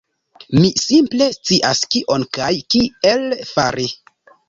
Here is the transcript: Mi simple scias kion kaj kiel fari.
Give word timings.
Mi 0.59 0.71
simple 0.83 1.27
scias 1.35 1.83
kion 1.93 2.27
kaj 2.41 2.51
kiel 2.75 3.27
fari. 3.55 3.91